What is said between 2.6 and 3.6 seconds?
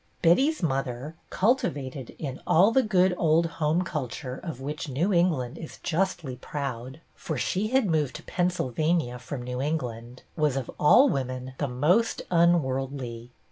the good old